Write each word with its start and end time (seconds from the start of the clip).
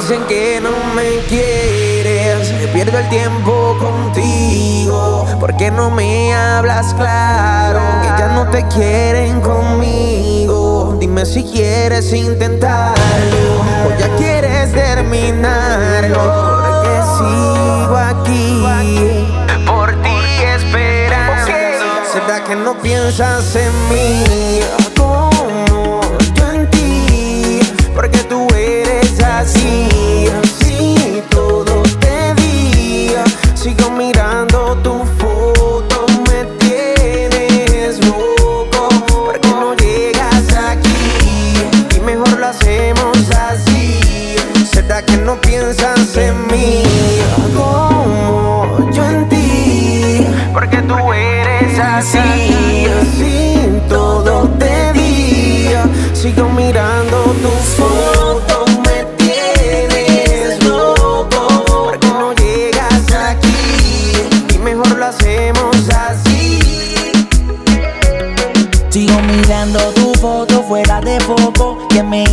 Dicen 0.00 0.24
que 0.28 0.60
no 0.62 0.70
me 0.94 1.18
quieres, 1.28 2.52
me 2.52 2.68
pierdo 2.68 2.98
el 2.98 3.08
tiempo 3.08 3.76
contigo. 3.80 5.26
¿Por 5.40 5.56
qué 5.56 5.70
no 5.70 5.90
me 5.90 6.34
hablas 6.34 6.94
claro? 6.94 7.80
Que 8.02 8.08
ya 8.20 8.28
no 8.28 8.48
te 8.50 8.66
quieren 8.68 9.40
conmigo. 9.40 10.96
Dime 11.00 11.26
si 11.26 11.42
quieres 11.44 12.12
intentarlo 12.12 13.60
o 13.86 13.98
ya 13.98 14.14
quieres 14.16 14.72
terminarlo. 14.72 16.18
Porque 16.18 17.00
sigo 17.18 17.59
piensas 22.74 23.56
en 23.56 23.72
mí? 23.88 24.60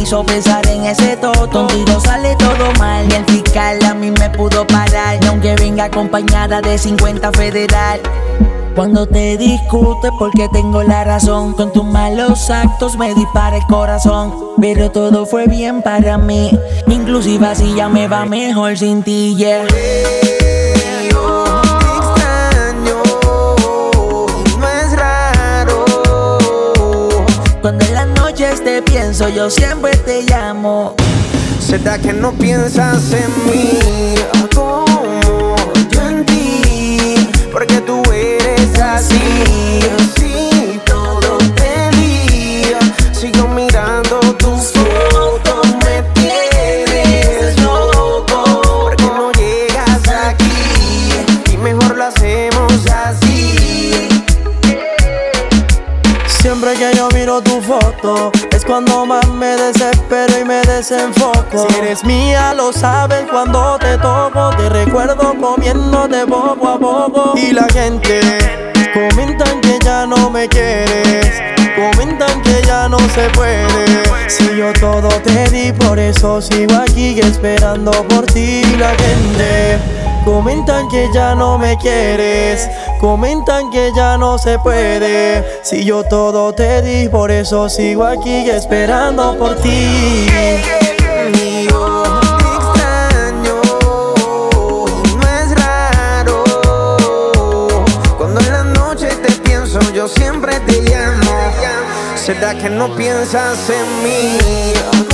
Hizo 0.08 0.24
pensar 0.24 0.66
en 0.68 0.86
ese 0.86 1.18
toto. 1.18 1.68
Contigo 1.68 2.00
sale 2.00 2.36
todo 2.38 2.72
mal 2.80 3.06
y 3.10 3.14
el 3.14 3.26
fiscal 3.26 3.84
a 3.84 3.94
mí 3.94 4.12
me 4.12 4.30
pudo 4.30 4.66
parar. 4.66 5.18
Y 5.22 5.28
aunque 5.28 5.56
venga 5.56 5.86
acompañada 5.86 6.62
de 6.62 6.78
50 6.78 7.32
federal. 7.34 8.00
Cuando 8.74 9.08
te 9.08 9.38
discutes 9.38 10.12
porque 10.20 10.48
tengo 10.54 10.84
la 10.84 11.04
razón 11.04 11.54
Con 11.54 11.74
tus 11.74 11.84
malos 11.84 12.52
actos 12.52 12.96
me 12.96 13.16
dispara 13.16 13.58
el 13.58 13.64
corazón 13.64 14.32
Pero 14.62 14.92
todo 14.92 15.26
fue 15.26 15.48
bien 15.48 15.82
para 15.82 16.20
mí 16.20 16.52
Inclusive 16.86 17.44
así 17.48 17.74
ya 17.74 17.90
me 17.90 18.08
va 18.08 18.26
mejor 18.26 18.78
sin 18.78 19.02
ti, 19.02 19.36
yeah 19.36 19.66
te 28.38 28.84
pienso, 28.84 29.30
yo 29.30 29.50
siempre 29.50 29.98
te 29.98 30.22
llamo. 30.22 30.96
Será 31.60 31.98
que 31.98 32.14
no 32.14 32.32
piensas 32.34 33.12
en 33.12 33.50
mí, 33.50 34.16
tu 57.28 57.62
foto 57.62 58.32
cuando 58.68 59.06
más 59.06 59.28
me 59.30 59.56
desespero 59.56 60.40
y 60.40 60.46
me 60.46 60.62
desenfoco. 60.62 61.68
Si 61.68 61.76
eres 61.80 62.04
mía, 62.04 62.54
lo 62.54 62.72
sabes 62.74 63.26
cuando 63.30 63.78
te 63.80 63.98
toco. 63.98 64.50
Te 64.58 64.70
recuerdo 64.70 65.34
comiéndote 65.40 66.26
poco 66.28 66.68
a 66.68 66.78
poco. 66.78 67.34
Y 67.38 67.54
la 67.54 67.66
gente 67.70 68.20
comentan 68.94 69.62
que 69.62 69.80
ya 69.84 70.06
no 70.06 70.30
me 70.30 70.48
quieres. 70.48 71.42
Comentan 71.76 72.42
que 72.44 72.62
ya 72.66 72.90
no 72.90 73.00
se 73.00 73.30
puede. 73.34 74.04
Si 74.28 74.58
yo 74.58 74.74
todo 74.74 75.10
te 75.22 75.50
di, 75.50 75.72
por 75.72 75.98
eso 75.98 76.42
sigo 76.42 76.76
aquí 76.76 77.20
esperando 77.20 77.92
por 78.10 78.26
ti. 78.26 78.64
La 78.78 78.90
gente 78.90 79.80
comentan 80.26 80.90
que 80.90 81.08
ya 81.14 81.36
no 81.36 81.58
me 81.58 81.78
quieres. 81.78 82.70
Comentan 83.00 83.70
que 83.70 83.92
ya 83.96 84.18
no 84.18 84.38
se 84.40 84.58
puede. 84.58 85.62
Si 85.64 85.86
yo 85.86 86.04
todo 86.04 86.54
te 86.54 86.82
di, 86.82 87.08
por 87.10 87.30
eso 87.30 87.70
sigo 87.70 88.04
aquí 88.04 88.50
esperando 88.50 89.38
por 89.38 89.56
ti. 89.58 90.28
extraño, 92.56 93.62
no 95.16 95.28
es 95.40 95.56
raro. 95.56 96.44
Cuando 98.18 98.40
en 98.40 98.52
la 98.52 98.64
noche 98.64 99.08
te 99.08 99.32
pienso, 99.44 99.80
yo 99.94 100.08
siempre 100.08 100.60
te 100.62 100.82
llamo. 100.82 101.52
¿Será 102.16 102.56
que 102.56 102.70
no 102.70 102.96
piensas 102.96 103.70
en 103.70 104.04
mí? 104.04 105.07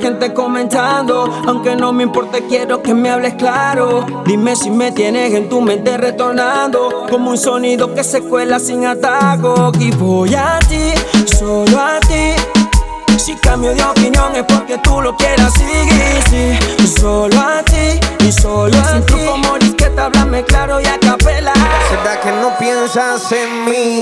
Gente 0.00 0.32
comentando. 0.32 1.42
Aunque 1.46 1.76
no 1.76 1.92
me 1.92 2.02
importe, 2.02 2.44
quiero 2.48 2.82
que 2.82 2.94
me 2.94 3.10
hables 3.10 3.34
claro. 3.34 4.06
Dime 4.24 4.56
si 4.56 4.70
me 4.70 4.92
tienes 4.92 5.32
en 5.34 5.48
tu 5.48 5.60
mente 5.60 5.96
retornando. 5.96 7.06
Como 7.10 7.30
un 7.30 7.38
sonido 7.38 7.94
que 7.94 8.04
se 8.04 8.22
cuela 8.22 8.58
sin 8.58 8.86
atajo. 8.86 9.72
Y 9.78 9.90
voy 9.92 10.34
a 10.34 10.58
ti, 10.68 10.92
solo 11.38 11.78
a 11.78 12.00
ti. 12.00 12.34
Si 13.18 13.34
cambio 13.34 13.74
de 13.74 13.82
opinión 13.82 14.34
es 14.34 14.44
porque 14.44 14.78
tú 14.78 15.00
lo 15.00 15.14
quieras 15.16 15.52
seguir. 15.54 16.22
Sí, 16.30 16.88
solo 17.00 17.38
a 17.38 17.62
ti 17.62 18.00
y 18.26 18.32
solo 18.32 18.76
a 18.78 18.92
Sin 18.92 19.06
ti. 19.06 19.12
Sin 19.60 19.76
te 19.76 20.00
háblame 20.00 20.42
claro 20.44 20.80
y 20.80 20.86
a 20.86 20.98
capela. 20.98 21.52
¿Será 21.88 22.20
que 22.20 22.32
no 22.32 22.56
piensas 22.58 23.30
en 23.32 23.64
mí? 23.64 24.00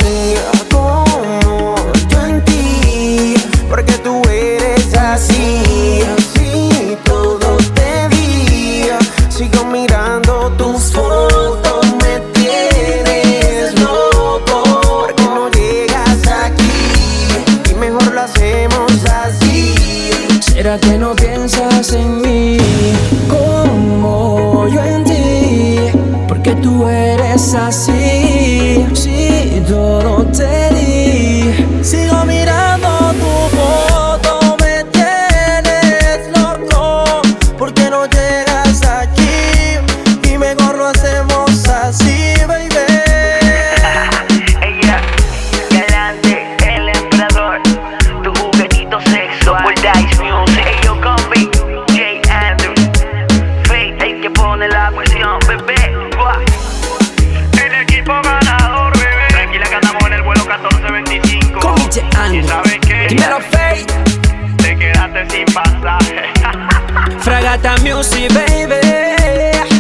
Eres 27.49 27.55
así. 27.55 28.87
Si 28.95 29.63
todo 29.69 30.25
te 30.27 30.75
di, 30.75 31.83
sigo 31.83 32.25
mirando 32.25 32.89
tu 33.13 33.57
foto, 33.57 34.57
me 34.61 34.85
tienes 34.85 36.29
loco, 36.37 37.23
porque 37.57 37.89
no 37.91 38.07
llegas 38.07 38.83
aquí 38.85 39.79
y 40.25 40.39
mejor 40.39 40.77
lo 40.77 40.87
hacemos 40.87 41.69
así, 41.69 42.35
baby. 42.47 42.69
Ella, 44.63 45.01
galante, 45.71 46.57
el 46.61 46.89
emperador, 46.89 47.61
tu 48.23 48.35
juguetito 48.35 49.01
sexual, 49.01 49.75
Dice 49.75 50.23
Music. 50.23 50.69
bebé. 55.49 55.75
El 55.75 56.68
ganador, 58.09 58.93
bebé. 58.99 59.29
Tranquila 59.29 59.67
que 59.67 59.75
andamos 59.75 60.03
en 60.07 60.13
el 60.15 60.23
vuelo 60.23 60.45
1425. 60.45 61.61
Con 61.61 62.35
¿Y 62.35 62.43
sabes 62.43 62.79
qué? 62.87 63.07
Te 64.57 64.77
quedaste 64.79 65.31
sin 65.31 65.45
pasaje. 65.55 66.23
Fragata 67.21 67.77
Music, 67.79 68.33
baby. 68.33 68.77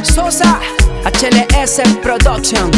Sosa, 0.03 0.61
HLS 1.05 1.81
Production. 2.03 2.71